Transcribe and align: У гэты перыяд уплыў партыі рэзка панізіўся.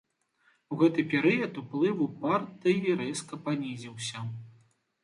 У 0.71 0.77
гэты 0.83 1.05
перыяд 1.11 1.53
уплыў 1.63 2.01
партыі 2.25 2.97
рэзка 3.05 3.41
панізіўся. 3.47 4.31